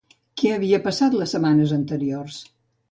Què 0.41 0.53
havia 0.53 0.79
passat 0.87 1.19
les 1.21 1.37
setmanes 1.37 1.77
anteriors? 1.81 2.43